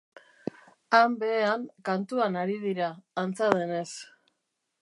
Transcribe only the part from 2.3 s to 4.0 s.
ari dira, antza denez.